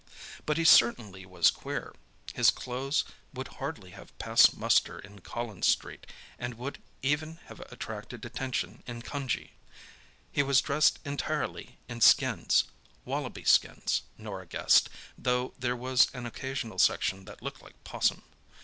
But 0.47 0.57
he 0.57 0.63
certainly 0.65 1.27
was 1.27 1.51
queer. 1.51 1.93
His 2.33 2.49
clothes 2.49 3.03
would 3.35 3.47
hardly 3.59 3.91
have 3.91 4.17
passed 4.17 4.57
muster 4.57 4.97
in 4.97 5.19
Collins 5.21 5.67
Street, 5.67 6.07
and 6.39 6.55
would 6.55 6.81
even 7.03 7.35
have 7.45 7.59
attracted 7.71 8.25
attention 8.25 8.81
in 8.87 9.03
Cunjee. 9.03 9.51
He 10.31 10.41
was 10.41 10.59
dressed 10.59 10.97
entirely 11.05 11.77
in 11.87 12.01
skins—wallaby 12.01 13.43
skins, 13.43 14.01
Norah 14.17 14.47
guessed, 14.47 14.89
though 15.19 15.53
there 15.59 15.75
was 15.75 16.09
an 16.15 16.25
occasional 16.25 16.79
section 16.79 17.25
that 17.25 17.43
looked 17.43 17.61
like 17.61 17.75
'possum. 17.83 18.23